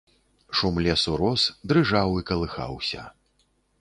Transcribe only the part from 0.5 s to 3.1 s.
Шум лесу рос, дрыжаў і калыхаўся.